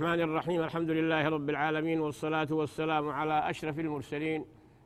[0.00, 4.44] الرحمن الرحيم الحمد لله رب العالمين والصلاة والسلام على أشرف المرسلين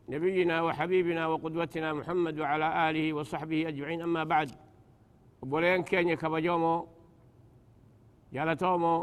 [0.09, 4.03] نبينا وحبيبنا وقدوتنا محمد وعلى آله وصحبه أجمعين.
[4.03, 4.51] أما بعد
[5.43, 6.89] بولين كينيا كبجومو
[8.33, 8.97] جالتومو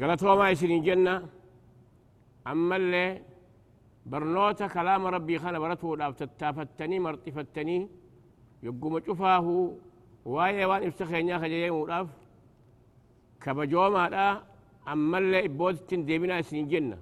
[0.00, 1.28] قالتوما يسرين جنة
[2.46, 3.22] أما اللي
[4.06, 7.88] برنوتا كلام ربي خانا برتو تتافتني مرتفتني
[8.62, 9.46] يقوم شفاه
[10.24, 12.08] waa'ee waan ibsa keenyaa kajajamuudhaaf
[13.44, 14.24] kabajoomaadha
[14.92, 16.96] ammallee ibbootittiin deebinaa isin jenna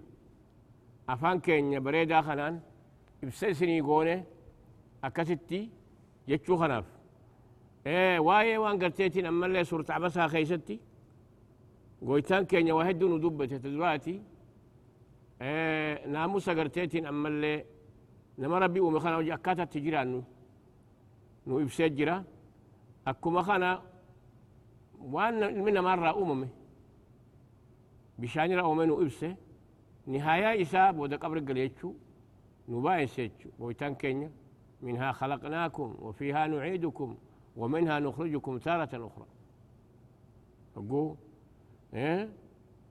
[1.13, 2.61] afaan keenya bareedaa kanaan
[3.23, 4.15] ibsa isinii goone
[5.07, 5.61] akkasitti
[6.29, 6.87] jechuu kanaaf
[8.27, 10.81] waa'ee waan garteetiin ammallee suurta abasaa keeysatti
[12.07, 14.15] goytaan keenya waa hedduu nu dubbate ta duraati
[16.07, 17.67] naamusa garteetiin ammallee
[18.39, 20.21] nama rabbi uume kana hojii akkaataatti jiraannu
[21.47, 22.25] nu ibsee jira
[23.05, 23.71] akkuma kana
[28.19, 29.37] bishaanirraa uume nu ibse
[30.07, 31.95] nihaayaa isaa booda qabri gale jechuu
[32.69, 34.31] nu baay'inse jechuu goytaan keenya
[34.83, 37.17] منها خلقناكم وفيها نعيدكم
[37.57, 39.27] ومنها نخرجكم تارة أخرى.
[40.77, 41.17] أقول
[41.95, 42.29] إيه؟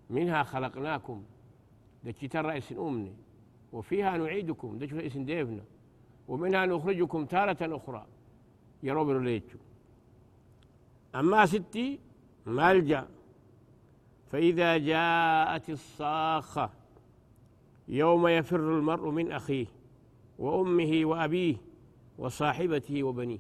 [0.10, 1.24] منها خلقناكم.
[2.04, 3.14] دكي ترى اسم أمني.
[3.74, 4.78] وفيها نعيدكم.
[4.78, 5.64] دكي اسم ديفنا.
[6.28, 8.06] ومنها نخرجكم تارة أخرى.
[8.84, 9.58] يا رب ليتشو
[11.16, 12.00] أما ستي
[12.46, 13.08] ملجأ
[14.32, 16.70] فإذا جاءت الصاخة
[17.88, 19.66] يوم يفر المرء من أخيه
[20.40, 21.56] وأمه وأبيه
[22.18, 23.40] وصاحبته وبنيه.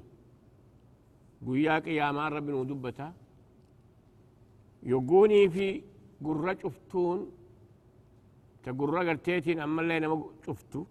[1.47, 3.13] قياك يا مار رب ودبتا.
[4.83, 5.81] يقوني في
[6.25, 7.31] قرة شفتون
[8.63, 10.85] تقرة قرتيتين أما اللي أنا شفتو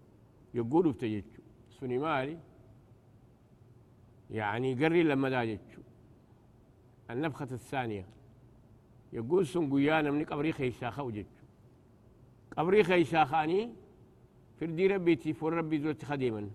[0.53, 2.37] يقولوا بتجتشو سوني مالي.
[4.31, 5.68] يعني قري لما داجتشو
[7.09, 8.05] النفخة الثانية.
[9.13, 11.25] يقول سن قيانا من قبري خيشاخة وجدت.
[12.57, 13.69] قبري خيشاخاني
[14.59, 16.49] فردي ربي فور ربي زوت خديما.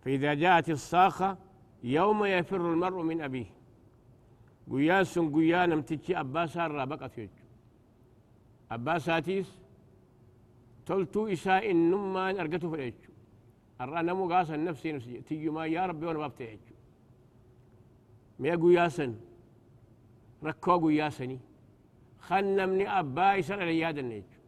[0.00, 1.38] فإذا جاءت الصاخة
[1.82, 3.46] يوم يفر المرء من أبيه.
[4.70, 7.32] قيان سن قيانا متجي أباسا رابقة يجو
[8.70, 9.58] أباساتيس
[10.86, 13.12] تلتو إساء النمان أرقته في الإجو
[13.80, 15.20] الرأنا مقاسا نفسي نفسي.
[15.20, 16.67] تيجي ما يا ربي وأنا بابتعجو
[18.38, 19.12] mi'a guyyaa san
[20.42, 21.40] rakkoo guyyaa sanii
[22.28, 24.38] kan namni abbaa isa dhala yaadanne jechu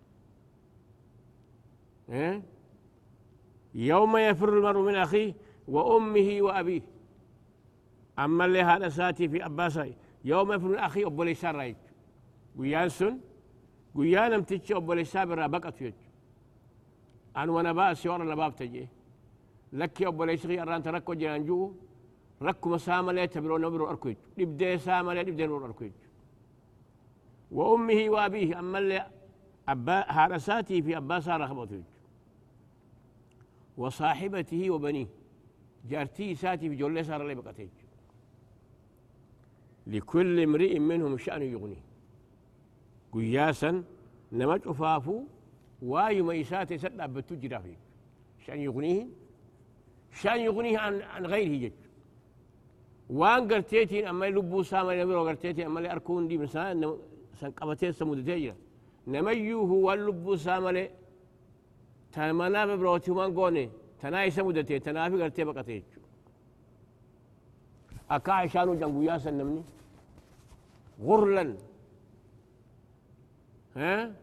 [3.75, 5.35] يوم يفر المرء من أخيه
[5.69, 6.83] وأمه وأبيه.
[8.19, 11.77] أما اللي هذا ساتي في أباسا يوم يفر من أخيه أبو ليسان رايج
[12.59, 13.21] قيان سن؟
[13.95, 15.95] قيان امتج أبو ليسان برا بقت يج
[17.37, 18.89] أنا وأنا بأس ورا نباب تجي.
[19.73, 21.73] لك أبو ليسان أران تركو جانجو
[22.43, 25.91] ركما ساملة تبرو نبرو أركوج لبدي ساملة لبدي نور أركوج
[27.51, 29.07] وأمه وأبيه أما اللي
[29.69, 31.83] أبا هارساتي في أبا سارة خبطوج
[33.77, 35.07] وصاحبته وبنيه.
[35.91, 37.69] جارتي ساتي في جولة سارة لي بقتيج
[39.87, 41.85] لكل امرئ منهم شأن يغنيه
[43.13, 43.85] قياسا
[44.33, 45.25] نمج أفافو
[45.83, 47.75] واي ميساتي سد أبتو جرافي
[48.47, 49.07] شأن يغنيه؟
[50.13, 51.80] شأن يغنيه عن, عن غيره جد.
[53.19, 56.97] وان قرتيتين اما لبو سام يا مرو قرتيتي اما اركون دي مسا
[57.41, 58.55] سان قبتي سمود تيجر
[59.07, 60.91] نميو هو لبو سام لي
[62.13, 63.71] تمنا ببروتي وان غوني
[64.01, 65.85] تناي سمود تي تنافي قرتي بقتيچ
[68.11, 69.63] أكا عشانو جنگو يا سنمني.
[71.07, 71.57] غرلا.
[73.77, 74.15] ها؟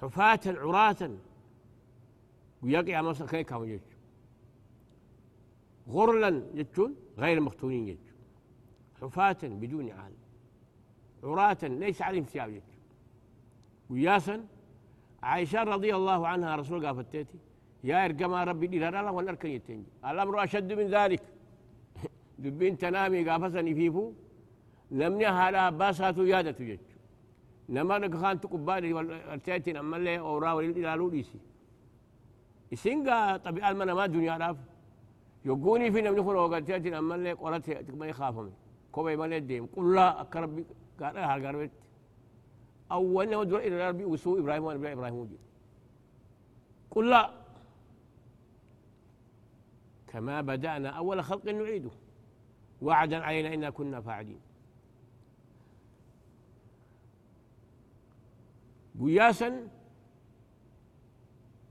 [0.00, 1.10] حفاة عراة.
[2.62, 3.84] ويقع مصر خيكا ويجو
[5.88, 8.09] غرلا يجون غير مختونين يجو
[9.02, 10.12] حفاة بدون عال
[11.24, 12.62] عراة ليس عليهم ثياب
[13.90, 14.44] وياسا
[15.22, 17.38] عائشة رضي الله عنها رسول قال فتيتي
[17.84, 19.90] يا ارقما ربي دي لا ولا اركن يتنجي.
[20.04, 21.22] الامر أشد من ذلك.
[22.42, 24.12] دبين تنامي قافسني فيفو
[24.92, 26.78] نمني هالا باساتو يادة جج
[27.68, 31.38] نما نكخان تقبالي والارتيتين اما اللي أورا والالالو ديسي.
[32.72, 34.56] اسنقا طبيعة المنا ما دنيا راف.
[35.44, 38.52] يقوني في نمني خلو وقالتيتين اما اللي قرأتي ما يخافهم
[38.92, 40.64] كوبي ما نديم قل لا أكرب
[41.00, 41.70] قال هل قربت
[42.92, 45.38] أول ما دور إلى ربي وسوء إبراهيم وأنا إبراهيم وجد
[46.90, 47.30] قل لا.
[50.06, 51.90] كما بدأنا أول خلق نعيده.
[52.82, 54.40] وعدا علينا إنا كنا فاعلين.
[59.00, 59.68] قياسا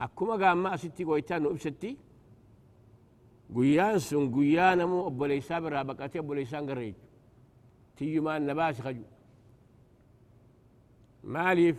[0.00, 1.96] أكما قام ما ستي قويتان وإبستي
[3.56, 6.66] قيان سن قيان مو أبو ليسان برا بقاتي أبو ليسان
[8.00, 9.02] قريج تيما النباس خجو
[11.24, 11.76] ماليف.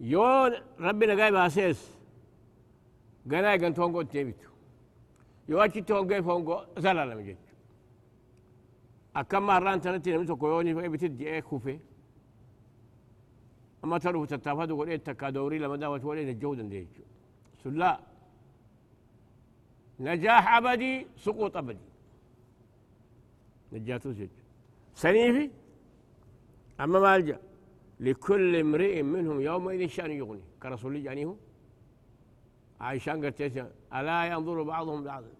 [0.00, 1.90] يون ربنا جايب أساس
[3.30, 4.50] قنا قن تونغو تيبتو
[5.48, 7.36] يواتي تونغو فونغو زلالا مجد
[9.16, 11.78] أكم مرة أنت نتي نمسك كويوني في بتدي إيه كوفي
[13.84, 17.04] أما تروح تتفاد وقول إيه تكادوري لما داوت ولا الجودة ديجو
[17.62, 18.00] سلا.
[20.00, 21.93] نجاح أبدي سقوط أبدي.
[23.74, 24.28] نجاتو زج
[24.94, 25.50] سنيفي؟
[26.80, 27.38] أما ما الجأ
[28.00, 30.44] لكل امرئ منهم يومئذ شأن يغني.
[30.62, 31.34] كرسول هو.
[32.80, 33.40] عايشان قلت
[33.94, 35.32] ألا ينظر بعضهم بعضا.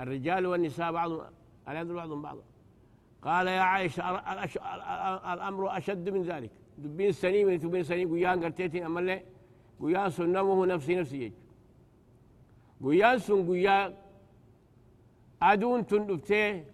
[0.00, 1.20] الرجال والنساء بعضهم
[1.68, 2.44] ألا ينظر بعضهم بعضا.
[3.22, 4.02] قال يا عائشة
[5.32, 6.50] الأمر أشد من ذلك.
[6.78, 9.22] دبين سنين من دبين سنين قيان قرتيتين أما اللي
[9.82, 11.32] قيان سنمه نفسي نفسي يج
[12.84, 13.94] قيان سن قيان
[15.42, 16.64] أدون تندفتي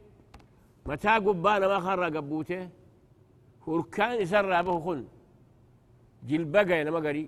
[0.86, 2.68] متى قبانا ما خرى قبوته
[3.66, 5.04] هركان يسرى به خن.
[6.28, 7.24] جلبقى نما قري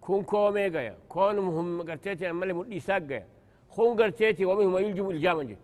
[0.00, 3.10] كون كومي قيا كون مهم قرتيتي أما اللي مدي ساق
[3.68, 5.56] خون قرتيتي ومهم يلجم الجامن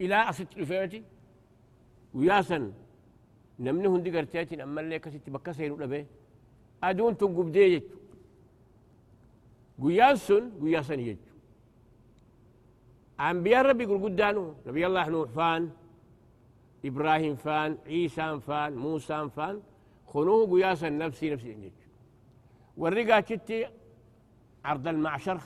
[0.00, 1.02] إلى أصد الفيتي
[2.14, 2.72] وياسن
[3.64, 6.06] نمني هندي قرتيتين أما اللي كسيت بكا سيرو لبه.
[6.82, 7.86] أدون تنقب دي يجو
[9.82, 11.24] قياسن قياسن يجو
[13.20, 14.44] أنبياء ربي يقول قدانو.
[14.66, 15.70] نبي الله نوح فان.
[16.84, 19.62] إبراهيم فان عيسى فان موسى فان
[20.06, 21.70] خنوه قياسا نفسي نفسي يجو
[22.76, 23.68] والرقا كتي
[24.64, 25.40] عرض المعشر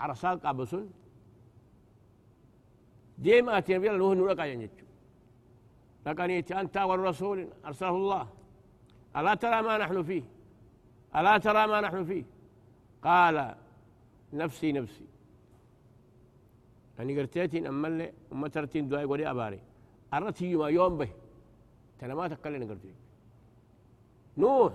[0.00, 0.92] عرسال قابسون.
[3.18, 4.86] ديما أتي نبي الله نوح نوح يجو
[6.06, 8.28] لقنيت أنت والرسول أرسله الله.
[9.16, 10.22] ألا ترى ما نحن فيه؟
[11.16, 12.24] ألا ترى ما نحن فيه؟
[13.02, 13.54] قال
[14.32, 15.06] نفسي نفسي.
[16.98, 19.60] يعني قرتيتين أما اللي أما ترتين دعاء قولي أباري.
[20.16, 21.08] أرتي يوم يوم به.
[22.02, 22.94] ما تكلم قرتي
[24.38, 24.72] نوح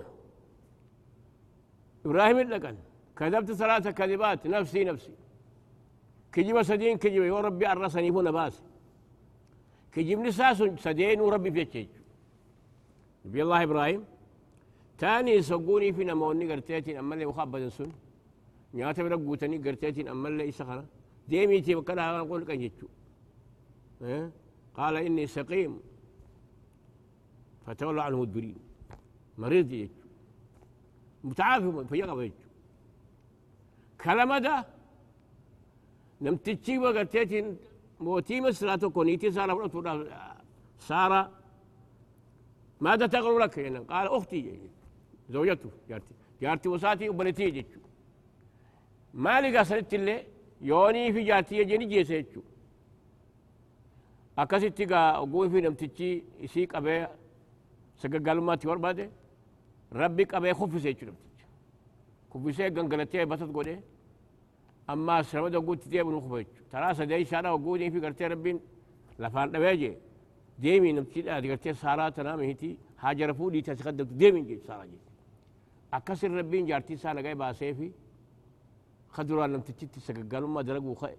[2.06, 2.76] إبراهيم لكن
[3.16, 4.46] كذبت ثلاثة كذبات.
[4.46, 5.14] نفسي نفسي.
[6.32, 7.22] كجيب سدين كجيب.
[7.22, 8.62] يا ربي أرسني هنا باسي
[9.92, 11.88] كجبني ساس سدين وربي في الشيء
[13.24, 14.04] نبي الله إبراهيم.
[14.98, 16.96] تاني سقوني في نموني قرتيتين.
[16.96, 17.90] أما اللي مخبط سن.
[18.74, 20.08] نياتا برقوتني قرتيتين.
[20.08, 20.84] أما اللي إسخنا
[21.28, 22.86] ديمي تي بكلا أقول لك جيتشو.
[24.02, 24.30] آه؟
[24.76, 25.80] قال إني سقيم.
[27.66, 28.56] فتولى عنه مدبرين
[29.38, 30.08] مريض جيتشو
[31.24, 32.48] متعافي فيقف جيتشو
[34.04, 34.66] كلام ده
[36.20, 37.56] نمتشي وقرتيتين
[38.00, 39.54] موتي مسراتو كونيتي سارة
[40.78, 41.30] سارة.
[42.80, 44.58] ماذا تقول لك يعني قال أختي
[45.30, 46.14] زوجته جارتي.
[46.42, 47.80] جارتي وساتي وبنتي جيتشو
[49.14, 50.24] ما لقى اللي
[50.60, 52.40] يوني في جارتي جيني جيسيتشو
[54.36, 56.08] akkasitti gaa oguu fi namtichi
[56.46, 57.06] isii qabee
[58.02, 59.04] sagaggaalummaatti barbaade
[60.02, 61.46] rabbi qabee kuffise jechuu namtichi
[62.30, 63.78] kuffisee gangalatee batas godhee
[64.92, 68.58] ammaas ramada oguutti deebiin kufa jechuu taraa sadee ishaadha oguunii fi gartee rabbiin
[69.18, 69.94] lafaan dhabee jee
[70.62, 75.00] deemii namtichi dhaati gartee saaraa tanaa mihiti haajara fuudhii tasi kaddamtu deemiin jee saaraa jee
[75.96, 77.92] akkasin rabbiin jaartii isaa nagaa baasee fi
[79.16, 81.16] kaduraan namtichitti sagaggaalummaa dalaguu ka'e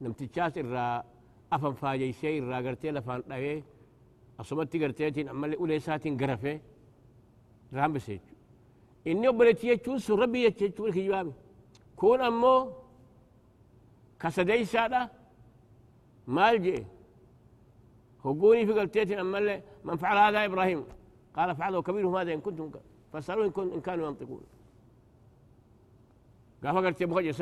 [0.00, 1.04] namtichaas irraa
[1.52, 3.62] أفن فاجي شيء راجرتي لفان ده
[4.40, 6.60] أصمت تجرتي تين أمال أولى ساتين غرفة
[7.74, 8.20] رام بسيج.
[9.06, 11.32] إني أبلتي أشون سربي أشون كجوابي
[11.96, 12.72] كون أمو
[14.20, 15.10] كسدي سادة
[16.26, 16.86] مالجي
[18.24, 20.84] هقولي في قلتي أمال من فعل هذا إبراهيم.
[21.36, 22.70] قال فعله كبير هذا إن كنتم
[23.12, 24.40] فسألوا إن, كن إن كانوا ينطقون.
[26.64, 27.32] قال فقلت يا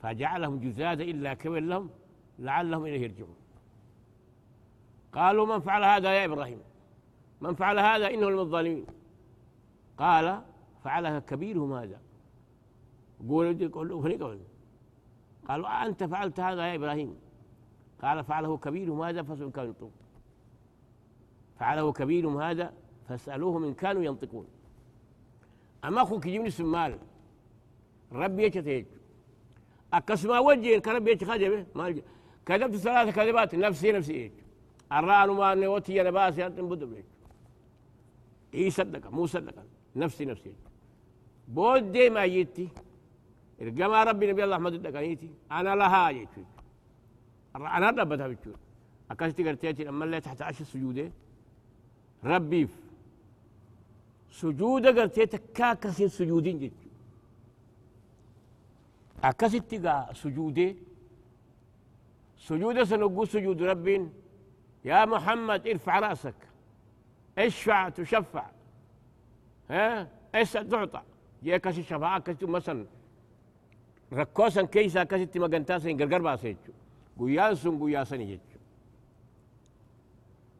[0.00, 1.90] فجعلهم جزازا إلا كبير لهم.
[2.38, 3.36] لعلهم إليه يرجعون.
[5.12, 6.60] قالوا من فعل هذا يا إبراهيم؟
[7.40, 8.86] من فعل هذا إنه من الظالمين.
[9.98, 10.42] قال
[10.84, 12.00] فعلها كبيرهم هذا.
[13.28, 14.48] قولوا
[15.48, 17.16] قالوا أنت فعلت هذا يا إبراهيم.
[18.02, 19.92] قال فعله كبيرهم هذا فاسألوا كانوا ينطقون
[21.58, 22.72] فعله كبيرهم هذا
[23.08, 24.46] فاسألوهم إن كانوا ينطقون.
[25.84, 26.98] أما أخوك يجيبني سمال.
[28.12, 28.86] ربي يجتهج
[29.92, 32.02] أكسما وجه كربي يجتهج ما
[32.46, 34.14] كذبت ثلاثة كذبات نفسي نفسي.
[34.14, 34.32] إيش
[34.92, 36.88] الران ما نوتي أنا باسي أنت بدو
[38.54, 39.54] إيه صدق مو صدق
[39.96, 40.52] نفسي نفسي.
[41.48, 42.68] بود ما جيتي.
[43.62, 46.44] إرجما ربي نبي الله أحمد الدقانيتي أنا لها جيتي.
[47.56, 48.56] أنا ربتها بتشوف
[49.10, 51.10] أكلت قرتيتي أما اللي تحت عشر سجودة.
[52.24, 52.68] ربي
[54.30, 56.88] سجودة قرتيتك كاكسين سجودين جيتي
[59.24, 59.74] أكست
[60.12, 60.74] سجودة.
[62.38, 64.10] سجودة سنقول سجود رب
[64.84, 66.34] يا محمد ارفع رأسك.
[67.38, 68.46] اشفع تشفع.
[69.70, 71.02] ها؟ اسأل تعطى.
[71.42, 72.86] جاء كسي شفاعة كسي مثلا.
[74.12, 76.72] ركوسا كيسا كسي تمغنتا سين غرغر باسيتشو
[77.20, 78.38] قيان سن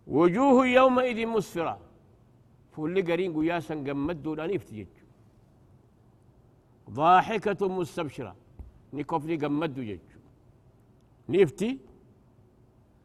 [0.06, 1.80] وجوه يومئذ مسفرة.
[2.72, 3.86] فولي قرين قيان سن
[4.50, 5.04] يفتجتشو
[6.90, 8.36] ضاحكة مستبشرة.
[8.92, 10.13] نكفني قمدوا جتشو
[11.28, 11.78] نفتي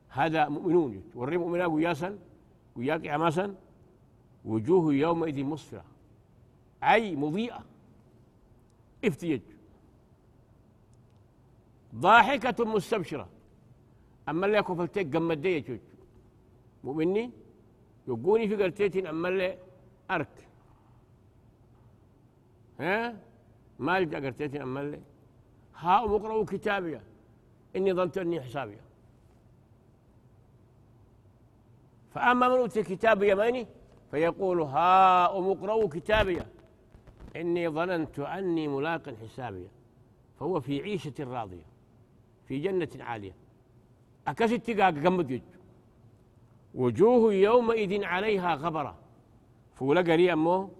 [0.10, 1.04] هذا مؤمنون.
[1.16, 2.20] وري مؤمنا قياسا
[2.76, 3.56] قياك عماسا
[4.46, 5.86] وجوه يومئذ مسفرة.
[6.84, 7.66] أي مضيئة.
[9.06, 9.42] افتيج
[11.96, 13.30] ضاحكة مستبشرة.
[14.30, 15.80] أما اللي أكو فلتك قمدي يجوج
[16.84, 17.32] مؤمني؟
[18.08, 19.58] يقوني في قرتيتين أما اللي
[20.12, 20.48] أرك.
[22.80, 23.20] ها؟
[23.80, 25.02] ما الجا قرتيتين أما اللي.
[25.76, 27.02] ها مقرأوا كتابية.
[27.76, 28.82] إني ظننت أني حسابية
[32.12, 33.68] فأما من أوتي كتاب يماني
[34.12, 36.42] فيقول ها اقرأوا كتابي.
[37.36, 39.68] إني ظننت أني ملاق حسابي.
[40.40, 41.66] فهو في عيشة راضية
[42.48, 43.36] في جنة عالية.
[44.28, 45.42] أكست تقاق قمد
[46.76, 48.96] وجوه يومئذ عليها غبرة.
[49.76, 50.72] فولا قري أمو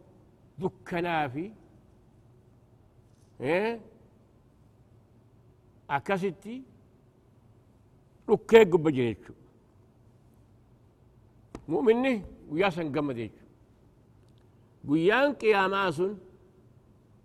[0.60, 1.52] دكنا في
[3.42, 3.80] إيه؟
[8.34, 9.34] أكستي ركيك بجريتشو
[11.68, 13.32] مؤمنه ويا سن قمديج
[14.90, 16.18] قيان قياما سن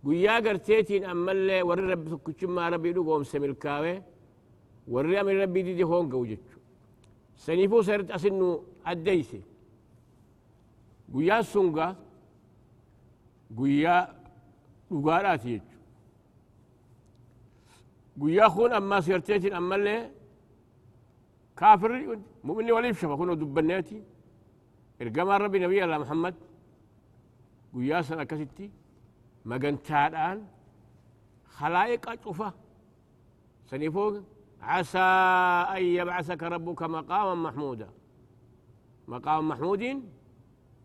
[0.07, 4.03] قيا قرتيتين أمالي وري ربي سكتشما ربي لقوم سملكاوي
[4.89, 6.59] وري أمي ربي دي دي هون قوجتشو.
[7.37, 9.41] سنيفو سرت أسنو أديسي.
[11.15, 11.87] قيا سنغا
[13.59, 13.97] قيا
[15.45, 15.61] jechu
[18.21, 20.11] guyyaa kun ammaa sirteetiin ammallee
[21.57, 24.03] كافر مؤمن ولا يمشي فكون دبناتي
[25.03, 26.35] ارجم ربي نبي الله محمد
[27.75, 28.71] قياس أنا كستي
[29.45, 30.47] ما كنت الآن.
[31.59, 32.53] خلايق اشوفا
[33.67, 34.15] سني فوق
[34.63, 34.99] عسى
[35.77, 37.89] أن يبعثك ربك مقاما محمودا.
[39.09, 39.83] مقام محمود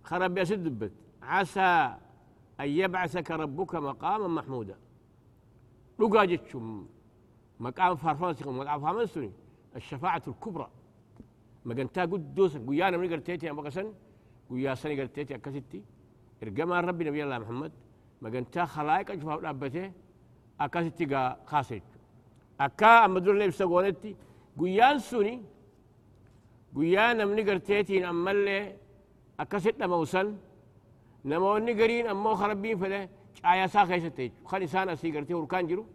[0.04, 0.92] خرب يا دبت.
[1.22, 1.96] عسى
[2.60, 4.78] أن يبعثك ربك مقاما محمودا.
[6.00, 6.86] لو قاجتشم
[7.60, 9.32] مقام فرفاسكم ولا فهمتوني
[9.76, 10.70] الشفاعة الكبرى.
[11.66, 13.94] مقنتا قدوس قيانا من قرتيتي أما قسن
[14.50, 15.84] قيا سني قرتيتي أكستي
[16.44, 17.72] إرقما ربي نبي الله محمد.
[18.22, 19.92] مقنتا خلائق أجفا أبته
[20.62, 21.84] أكستي قا خاسيت.
[22.62, 24.16] أكا أما دور ليبسا قولتي
[24.60, 25.42] قيان سوني
[26.76, 28.76] قيانا من قرتيتي أما اللي
[29.40, 30.38] أكست موسن
[31.26, 33.10] نموني قرين أمو خربين فله
[33.46, 35.86] آيا سا خيستي خلي سانا سي قرتي وركان جرو.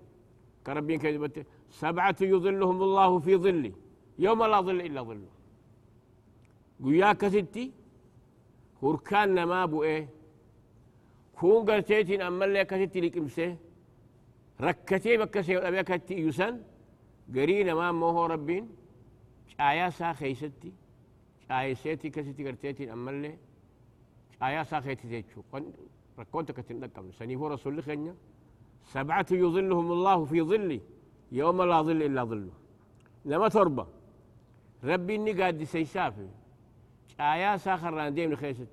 [0.66, 1.46] كربين كيدبت
[1.82, 3.72] سبعة يظلهم الله في ظله
[4.18, 5.32] يوم لا ظل إلا ظله.
[6.82, 7.72] قويا كثيرتي
[8.82, 10.08] هركان نما بوئي إيه؟
[11.38, 13.56] كون قلتيتين أما اللي كثيرتي لك إمسي
[14.60, 16.54] ركتي بكسي أبيا كثيرتي يسن
[17.34, 18.64] قرينا ما موهو ربين
[19.60, 20.72] آيا ساخيستي
[21.50, 23.36] آيا سيتي كثيرتي قلتيتين أما
[24.42, 25.64] آيا ساخيتي تيتشو قن
[26.18, 28.14] ركونتك تنقم سنيفو رسول لخنيا
[28.94, 30.80] سبعة يظلهم الله في ظله
[31.40, 32.54] يوم لا ظل إلا ظله.
[33.24, 33.84] لما تربى
[34.84, 36.28] ربي إني قاد سيسافي
[37.20, 38.72] آيا ساخر ران ديم الخيست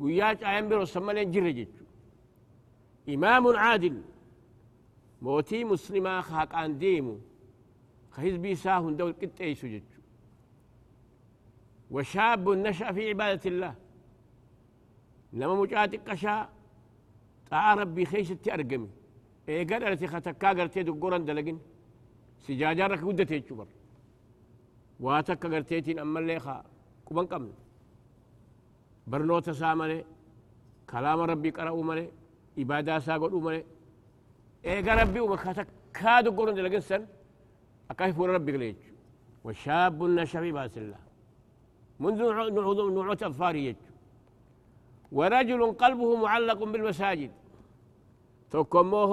[0.00, 1.74] قياج آيان برو سمالين جرجت
[3.08, 3.96] إمام عادل.
[5.22, 7.06] موتي مسلمة خاك عن ديم
[8.10, 9.86] خيز بي ساهم دول كت أي سجد
[11.90, 13.74] وشاب نشأ في عبادة الله.
[15.32, 16.48] لما مجاتي قشا
[17.50, 18.90] تعا آه ربي خيست أرقمي.
[19.48, 21.58] إيه قدرتي خاتكا قرتي دقوران دلقين.
[22.46, 23.68] سجاجة رك ودتي تشبر
[25.00, 26.64] واتك قرتيتين أما اللي خا
[27.06, 27.52] قبن قمن
[29.10, 29.98] برنوتا سا مالي
[30.90, 32.06] كلام ربي قرأوا مالي
[32.58, 33.64] إبادة سا قدوا مالي
[34.64, 35.64] إيه ربي ومكاتا
[35.96, 37.02] كادو قرن دلقين سن
[37.90, 38.76] أكاي فور ربي قليج
[39.44, 41.00] وشاب نشأ باس الله
[42.02, 42.18] منذ
[42.96, 43.80] نوعة أظفاره يج
[45.16, 47.32] ورجل قلبه معلق بالمساجد
[48.50, 49.12] توكموه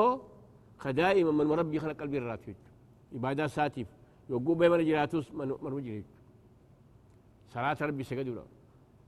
[0.83, 2.55] خدائما من مربي خلق قلبي الراتب
[3.15, 3.87] إبادة ساتف
[4.29, 6.05] يقول بين جراتوس من مرمجريت
[7.53, 8.43] صلاة ربي سجدوا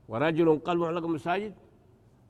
[0.08, 1.54] ورجل قلبه معلق بالمساجد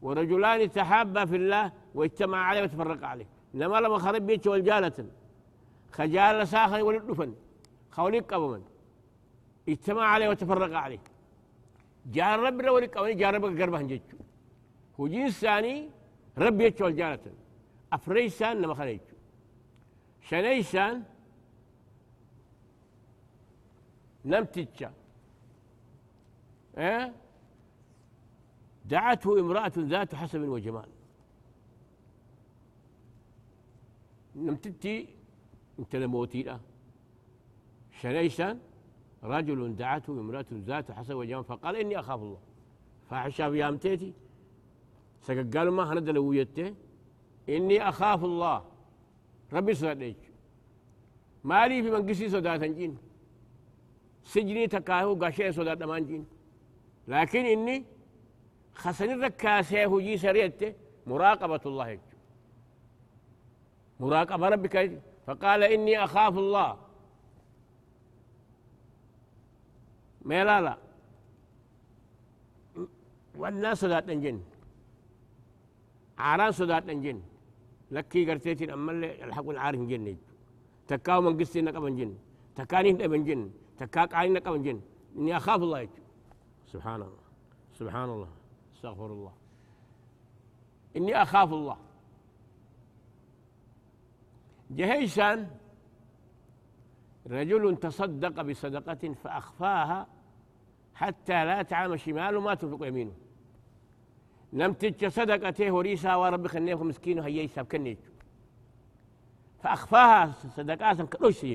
[0.03, 3.27] ورجلان تحابا في الله واجتمع عليه وتفرق عليه.
[3.55, 5.07] لما لما خرب بيت والجالة
[5.93, 7.35] خجال ساخن ولد دفن.
[7.91, 8.63] خوليك قبما
[9.69, 11.03] اجتمع عليه وتفرق عليه.
[12.07, 14.17] جار رب ولك أولي جار رب قربة جيتشو
[15.01, 15.91] هو جنس ثاني
[16.39, 17.21] رب يتشو الجالة
[17.93, 19.17] أفريسان نما خليتشو
[20.29, 21.03] شنيسان
[24.25, 24.93] نمتتشا
[26.79, 27.15] إيه؟
[28.85, 30.89] دعته امرأة ذات حسب وجمال.
[34.37, 35.09] نمتتي
[35.79, 36.59] انت لموتي لا
[38.01, 38.59] شريشا
[39.23, 42.41] رجل دعته امرأة ذات حسب وجمال فقال إني أخاف الله.
[43.11, 44.13] فحشا بيامتيتي
[45.29, 46.75] قالوا ما هند لويته
[47.49, 48.65] إني أخاف الله.
[49.53, 50.15] ربي صدق
[51.45, 52.99] مالي في من قسي صداتا جين
[54.25, 56.27] سجني تكاهو قاشي صداتا مان جين
[57.09, 57.85] لكن إني
[58.75, 60.75] خسن الركاسة هجي سريته
[61.07, 61.99] مراقبة الله
[64.01, 66.71] مراقبة ربك فقال إني أخاف الله.
[70.23, 70.79] ما لا
[73.37, 74.39] والناس صدات جن
[76.19, 77.23] عاران صدات جن
[77.91, 80.17] لكي قرتيتي أما اللي الحق العارف جن
[80.89, 82.13] تكاو من قصتي نقبن جن.
[82.57, 83.51] تكاني نقبن جن.
[83.83, 84.81] تكاك عين نقبن جن.
[85.17, 85.89] إني أخاف الله
[86.67, 87.23] سبحان الله.
[87.75, 88.29] سبحان الله.
[88.75, 89.33] استغفر الله.
[90.97, 91.77] إني أخاف الله.
[94.71, 95.51] جهيشا
[97.27, 100.07] رجل تصدق بصدقة فأخفاها
[100.95, 103.13] حتى لا تعلم شماله ما تنفق يمينه.
[104.53, 107.99] لم تج صدقته وريسا ورب خنيه مسكين هي يساب كنيت
[109.63, 111.47] فأخفاها صدقات كلوش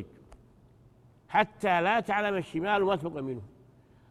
[1.30, 3.42] حتى لا تعلم الشمال ما تنفق يمينه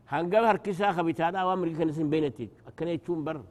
[0.08, 3.42] هنقل هركسا خبيتانا وامر كنسين بينتي أكن يتشون بر.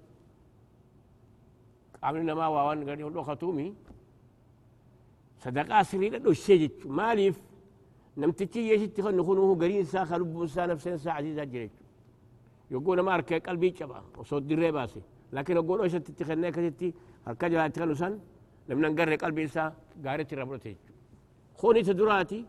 [2.03, 3.67] عملنا ما وان قال يقول خطومي
[5.43, 7.41] صدقاء سري لدو الشيجت ماليف
[8.17, 11.71] نمتتي يشت تخن نخونه قرين سا خلب موسى نفسين سا عزيزة جريت
[12.71, 15.01] يقول ما أركي قلبي شبا وصوت دري باسي.
[15.33, 16.93] لكن أقول إيش تتخنى كتتي
[17.27, 18.19] هركا جلا تخنو سن.
[18.69, 19.73] لم ننقر قلبي سا.
[20.05, 20.75] قارت ربرتي
[21.59, 22.45] خوني تدراتي.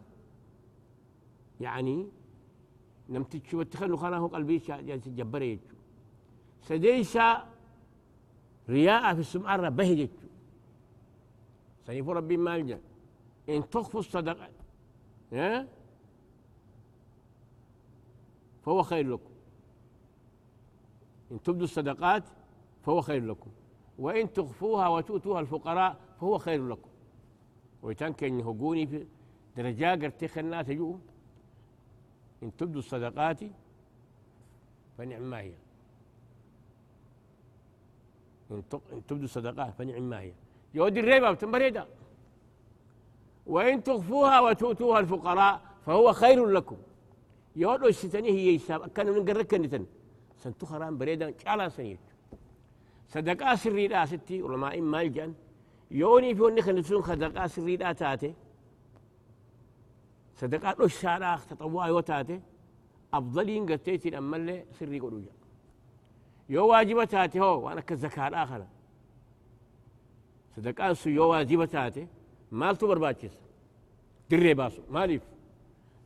[1.61, 2.09] يعني
[3.09, 5.61] نمت شو تخلو خانه قلبي جالس جبري
[6.61, 7.47] سديسا
[8.69, 10.11] رياء في السمعة بهجت
[11.87, 12.81] سيف ربي مالجا
[13.49, 14.49] إن تخفوا الصدقة
[18.63, 19.31] فهو خير لكم.
[21.33, 22.25] إن تبدوا الصدقات
[22.83, 23.51] فهو خير لكم.
[23.99, 26.91] وإن تخفوها وتؤتوها الفقراء فهو خير لكم.
[27.83, 29.07] ويتنكن هجوني في
[29.57, 30.99] درجات قرتي الناس يجوا
[32.43, 33.41] إن تبدوا الصدقات
[34.99, 35.53] فنعم ما هي.
[38.51, 38.63] إن
[39.09, 40.33] تبدوا الصدقات فنعم ما هي.
[40.75, 41.87] يودي الريبة بتنبريدا
[43.47, 46.77] وإن تخفوها وتؤتوها الفقراء فهو خير لكم.
[47.57, 48.89] يودو الستني هي يساب.
[48.89, 49.87] كان من قرر كنتن
[50.37, 51.99] سنتو خرام بريدا شالا سنيت.
[53.09, 55.35] صدقاء سري لا ستي علماء مالجان
[55.91, 58.35] يوني في ونخ نسون صدقاء سري لا تاتي
[60.37, 62.41] صدقات لو شارع تطوعي وتاتي
[63.15, 65.33] أفضلين قتيتي أما اللي سري قلوجا
[66.49, 68.67] يو واجبة تاتي هو وأنا كالزكاة الآخرة.
[70.57, 72.07] صدقات سو يو واجبة تاتي
[72.53, 73.35] مال تو برباچس
[74.31, 75.23] دري باسو ماليف.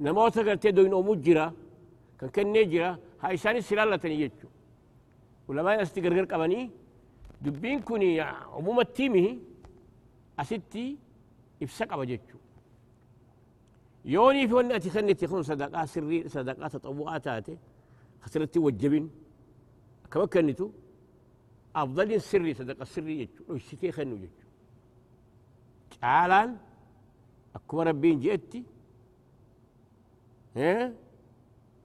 [0.00, 1.52] نموتا قلتي دوين أمو جرا
[2.18, 4.48] كان كان نجرا هاي ساني سلالة تنيجو
[5.48, 6.70] ولما يستقرقر قبني
[7.42, 9.38] دبين كوني عموم التيمه
[10.38, 10.96] أستي
[11.62, 12.38] إفسق أبجيتشو
[14.04, 17.58] يوني في ونأتي أتخني تكون صدقاء سري صدقاء تطوعات تاتي
[18.20, 19.10] خسرت وجبين.
[20.10, 20.70] كما كنتو
[21.76, 23.44] أفضل السري صدقة سري يجو.
[23.48, 24.28] لو الشتي خنو يجو.
[26.00, 26.56] تعالان.
[27.54, 28.64] أكو ربين جئتي.
[30.56, 30.92] ها؟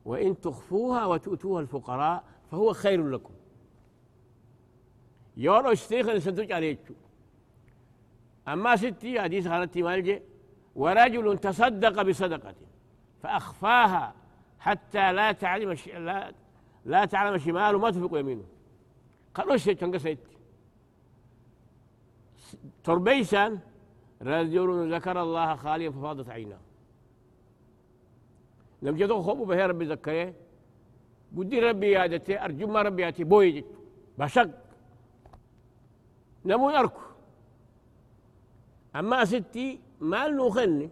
[0.06, 3.34] وإن تخفوها وتؤتوها الفقراء فهو خير لكم.
[5.38, 6.80] يورو الشتي خنو عليك
[8.48, 10.22] أما ستي حديث خالتي مالجي.
[10.76, 12.56] ورجل تصدق بصدقة
[13.22, 14.14] فأخفاها
[14.60, 16.34] حتى لا تعلم لا,
[16.86, 18.44] لا تعلم شماله ما تفق يمينه.
[19.34, 20.20] قالوا شيء تنقصيت
[22.84, 23.60] تربيسا
[24.22, 26.60] رجل ذكر الله خاليا ففاضت عيناه.
[28.82, 30.34] لم جدو خوبو به ربي ذكره
[31.38, 33.66] قدي ربي يادتي أرجو ما ربي يأتي بويجت
[34.18, 34.50] بشق.
[36.46, 37.02] نمو يركو
[38.96, 40.90] أما ستي مال نخني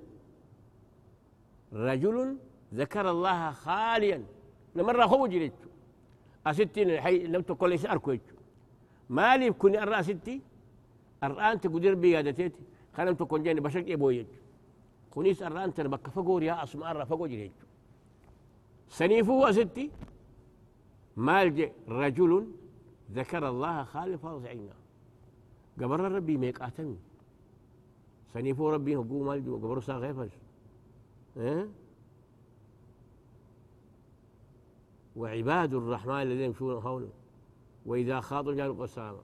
[1.74, 2.38] رجل
[2.74, 4.24] ذكر الله خاليا.
[4.76, 5.54] لمرة هو جريت.
[6.48, 8.22] أستين الحي لم تقل إيش أركويت
[9.10, 10.42] مالي كوني أرى ستي
[11.24, 12.52] أرآن تقدر بيادتي
[12.94, 14.28] خلم تكون جاني بشك إبويت
[15.12, 17.52] كونيس أرآن تنبك فقور يا أسماء أرى فقور جريت.
[18.90, 19.92] سنيفه ستي
[21.18, 22.48] مال رجل
[23.12, 24.74] ذكر الله خالي فاضعينا.
[25.80, 26.98] قبر ربي ميك آتمي.
[28.34, 30.32] سنيفو ربي هقو مال جو قبر سا غيفش
[31.38, 31.68] آه
[35.16, 37.08] وعباد الرحمن الذين يمشون هونا
[37.86, 39.20] وإذا خاطوا جانوا قسامة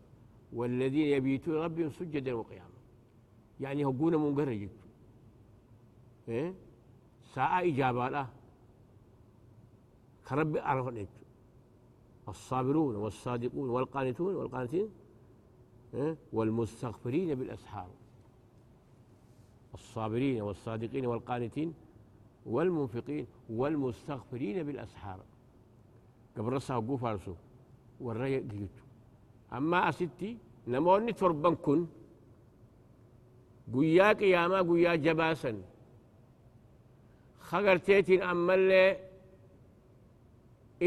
[0.54, 2.70] والذين يبيتون ربهم سجدا وقياما.
[3.60, 4.70] يعني هقونا منقرج
[6.28, 6.54] إيه؟
[7.34, 8.30] ساعة إجابة له.
[10.28, 11.08] كرب عرف
[12.28, 14.90] الصابرون والصادقون والقانتون والقانتين.
[15.94, 17.90] إيه؟ والمستغفرين بالأسحار.
[19.74, 21.74] الصابرين والصادقين والقانتين
[22.46, 25.20] والمنفقين والمستغفرين بالأسحار.
[26.38, 27.34] قبل رسا وقو فارسو
[28.02, 28.84] والرأي ديوتو
[29.54, 31.88] أما أستي نموني تربان كن
[33.74, 35.62] قويا قياما قويا جباسا.
[37.40, 39.10] خغرتيتين أما اللي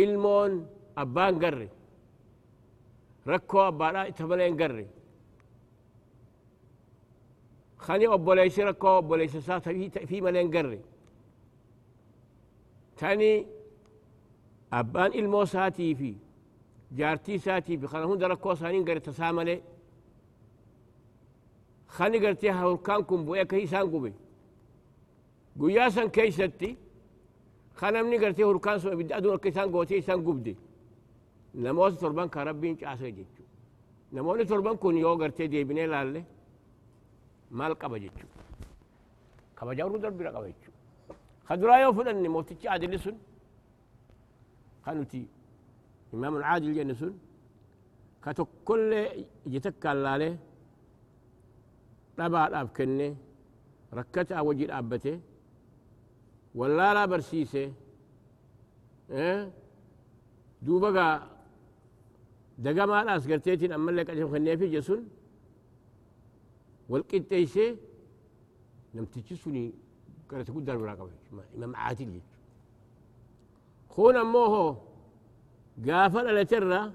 [0.02, 0.52] ilmoon
[0.96, 1.68] abbaan garre
[3.26, 4.50] rakkoo abbaadhaa itti malee
[7.86, 10.80] خاني أبولي شركة أبولي شساتة في, في ملين قري.
[12.98, 13.46] تاني
[14.72, 16.14] أبان إلمو ساتي في
[16.98, 19.60] جارتي ساتي في خانهون دركو سانين قري تساملي.
[21.96, 24.12] خاني قرتي هوركان كم بويا كي سانقو بي
[25.60, 26.76] قويا سان كي ستي
[27.74, 30.56] خانا مني قرتي هوركان سوى بدي أدور كي سانقو تي سانقو بدي
[31.54, 33.44] نموز تربان كربين جاسي جيتو
[34.12, 35.84] نموز تربان كون يو قرتي دي بني
[37.58, 38.26] maal qaba jechu
[39.58, 40.70] kabajaa uruu darbira qaba jechu
[41.46, 43.16] ka duraa yoo fudhanne mootichi adili sun
[44.84, 45.20] kan nuti
[46.14, 47.12] imaam caadil jenne sun
[48.24, 49.06] ka tokkollee
[49.46, 50.32] iji takkaan laalee
[52.16, 53.06] dhabaadhaaf kenne
[53.98, 55.16] rakkataa wajii dhaabbatee
[56.58, 57.62] wallaalaa barsiise
[60.66, 61.14] duuba gaa
[62.64, 65.00] dagamaadhaas garteetiin ammallee qajeelfam kenneefi jesun
[66.88, 67.76] والقديسي
[68.94, 69.72] لم تجسني
[70.30, 71.10] كانت تقول دار براقب
[71.56, 72.20] إمام عادل
[73.88, 74.76] خونا موهو
[75.86, 76.92] قافل على ترى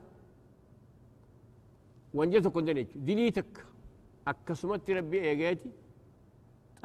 [2.14, 3.66] وانجتو قدنيك دنيتك
[4.28, 5.70] أكسمت ربي إيقاتي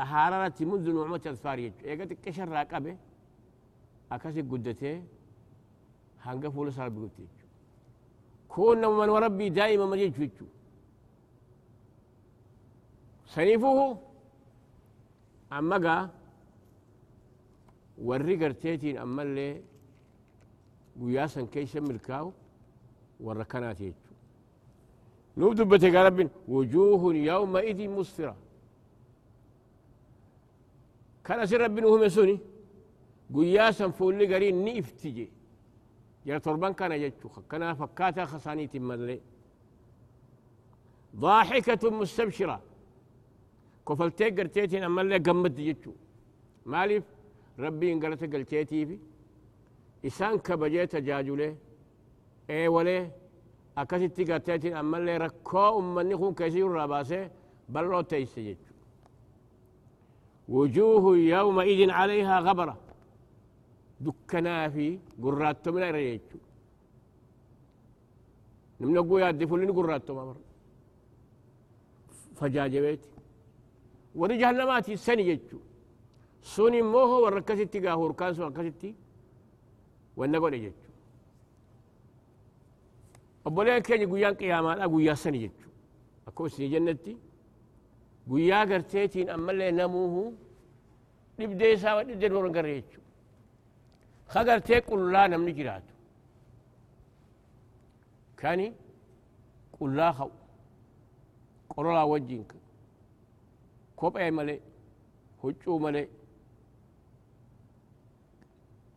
[0.01, 2.97] أحررت منذ نعمة أذفاري إيقاتي كشر راقبه
[4.13, 5.03] أكسي قدتي
[6.25, 7.27] هنقفوا لسار بقدتي
[8.49, 10.47] كون من وربي دائما مجيج فيتشو
[13.33, 13.99] يجو سنيفه
[15.53, 16.11] أما قا
[17.99, 19.63] ورّي قرتيتين أما اللي
[21.01, 22.33] قياسا كيسا ملكاو
[23.21, 28.37] وركنات يجو دبتي قال وجوه يومئذ مسفرة.
[31.25, 32.39] كان سر ربنا هم سوني
[33.35, 35.29] قياسا فولي قرين نيفتجي
[36.27, 39.21] يا تربان كان يجتو كان فكاتا خساني تمالي
[41.17, 42.72] ضاحكة مستبشرة.
[45.03, 45.93] اللي قمت جتو
[46.73, 47.05] مالف
[47.59, 48.99] ربي انقلت قلتيتي في.
[50.07, 51.57] إسان كبجيت جاجولي
[52.51, 53.11] اي ولي
[53.79, 57.31] أكاسي قرتيتي أما اللي ركو أمني خون كيسير راباسي
[57.73, 58.57] بل رو تيسي
[60.49, 62.77] وجوه يومئذ عليها غبرة.
[64.05, 66.39] دكنا في قرات من ريتشو
[68.81, 70.37] نمنا قويا دفلين قرات مر
[72.39, 73.05] فجاج بيت
[74.21, 75.59] وري جهنماتي سني جتشو
[76.43, 78.95] سوني موهو وركستي قاهور كان سو ركستي
[80.17, 80.91] ونقول جتشو
[83.47, 85.69] أبولين كيني قويان قياما لا قويا سني جتشو
[86.29, 87.17] أكو سني جنتي
[88.31, 90.21] guyyaa garteetiin ammallee namuuhu
[91.39, 93.01] dhibdee isaa wa dhibdee doon garre jechu
[94.33, 95.93] ka gartee qullaa namni jiraatu
[98.41, 98.67] kani
[99.79, 100.31] qullaa ka'u
[101.73, 102.45] qorolaa wajjin
[104.03, 104.61] kophee malee
[105.43, 106.07] huccuu malee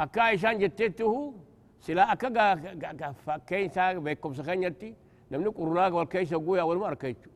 [0.04, 1.20] akka isaan jetteettuhu
[1.86, 4.90] silaa akka fakkeen isaa beekumsa keenyatti
[5.30, 7.30] namni qullaa wal keessa guuyaa waluma arka jechu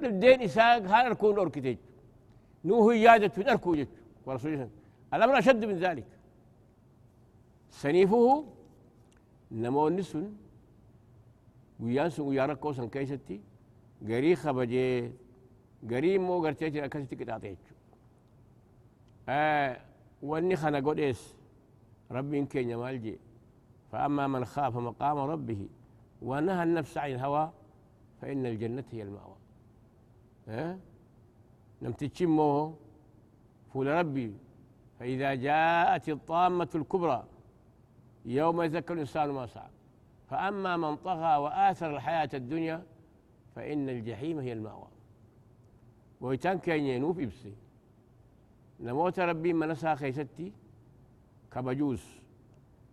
[0.00, 1.76] دين إساق هذا الكون أركتج
[2.64, 3.88] نوه يادة أركو جت
[4.26, 4.68] ورسول الله
[5.14, 6.06] الأمر أشد من ذلك
[7.70, 8.44] سنيفه
[9.52, 10.24] نمو نسن
[11.80, 13.40] ويان سن ويا ركو سن كيستي
[14.08, 15.10] غري خبجي
[15.84, 17.56] غري مو غرتيتي أكستي كتاتيج
[19.28, 19.80] آه
[20.22, 21.36] واني خنا قد إيس
[22.10, 23.18] ربي إن كين مالجي
[23.92, 25.68] فأما من خاف مقام ربه
[26.22, 27.52] ونهى النفس عن الهوى
[28.20, 29.36] فإن الجنة هي المأوى
[31.82, 32.74] نمتشمه
[33.72, 34.34] فول ربي
[35.00, 37.24] فإذا جاءت الطامة الكبرى
[38.24, 39.70] يوم يذكر الإنسان ما سعى
[40.30, 42.82] فأما من طغى وآثر الحياة الدنيا
[43.54, 44.88] فإن الجحيم هي المأوى
[46.20, 47.54] ويتان كان ينوف إبسي.
[48.80, 50.52] نموت ربي من نسا خيستي.
[51.52, 52.04] كبجوس.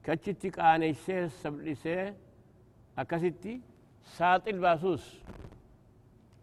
[0.04, 2.14] كتشتي قانيسي سبلسي
[2.98, 3.62] أكستي.
[4.04, 5.20] ساطل باسوس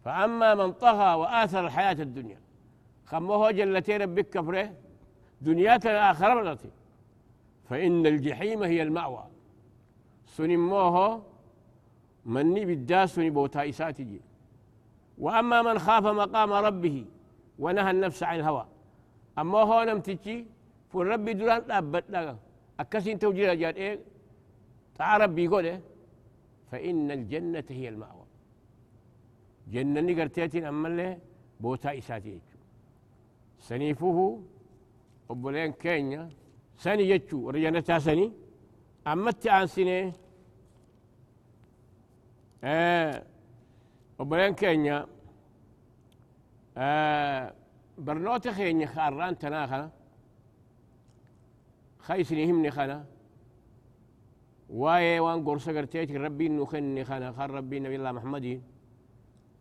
[0.03, 2.39] فأما من طغى وآثر الحياة الدنيا
[3.05, 4.73] خمه جلتي ربك كفره.
[5.41, 6.69] دنياك الآخرة مرتي
[7.69, 9.27] فإن الجحيم هي المأوى.
[10.25, 11.23] سنموه
[12.25, 14.19] مني بالداس سني بوتا إساتي
[15.25, 17.05] وأما من خاف مقام ربه
[17.59, 18.65] ونهى النفس عن الهوى.
[19.39, 20.37] أما هو نمتجي
[20.89, 22.35] فالربي دران أبت لغا
[22.79, 23.99] أكسين توجيه جاد إيه؟
[24.97, 25.81] تعال ربي يقول إيه؟
[26.71, 28.25] فإن الجنة هي المأوى.
[29.73, 31.17] جنة نقرتيتين أما اللي
[31.59, 32.39] بوتا إساتي
[33.59, 34.41] سنيفه
[35.29, 36.29] أبولين كينيا
[36.83, 37.49] سني يجو.
[37.49, 38.27] رجانتا سني.
[39.07, 40.13] أمت عن سنة
[42.63, 43.30] آه.
[44.21, 45.07] أبولين كينيا
[46.77, 47.53] آه
[47.97, 49.81] برنوت خينيا خاران تناخا
[51.99, 53.05] خيسني همني خنا
[54.69, 58.59] واي وان قرصة قرتيت ربي إنه خني خنا خار ربي نبي الله محمدين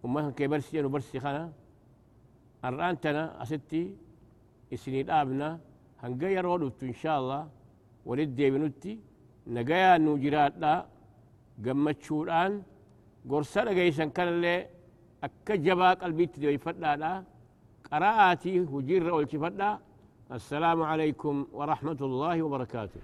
[0.03, 1.45] وما كي برسي برسي خنا
[2.65, 3.83] الران تنا أستي
[4.75, 5.49] إسني الآبنا
[6.03, 7.43] هنغير ودوت إن شاء الله
[8.09, 8.95] ولد بنوتي
[9.57, 10.75] نجايا نوجرات لا
[11.65, 12.70] قمت شوران قرصة
[13.31, 14.67] قرصة لغاية شنكال اللي
[15.25, 17.25] أكا جبا قلبي تدوي فتلا
[17.93, 19.39] قراءاتي وجير رؤلتي
[20.33, 23.01] السلام عليكم ورحمة الله وبركاته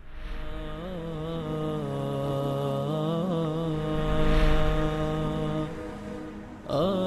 [6.69, 7.06] Oh.